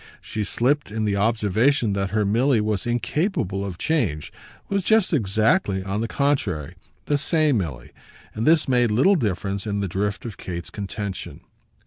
[0.19, 4.33] She slipped in the observation that her Milly was incapable of change,
[4.67, 6.73] was just exactly, on the contrary,
[7.05, 7.91] the same Milly;
[8.33, 11.41] but this made little difference in the drift of Kate's contention.